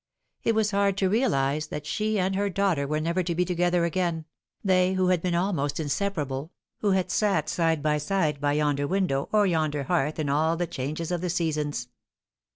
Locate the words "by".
7.83-7.99, 8.41-8.53